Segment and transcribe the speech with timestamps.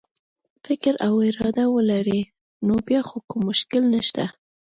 [0.65, 2.21] فکر او اراده ولري
[2.65, 4.23] نو بیا خو کوم مشکل نشته.